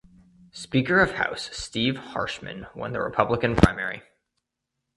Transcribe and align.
Speaker 0.51 0.99
of 0.99 1.11
House 1.11 1.51
Steve 1.55 1.93
Harshman 1.93 2.75
won 2.75 2.91
the 2.91 2.99
Republican 2.99 3.55
primary. 3.55 4.01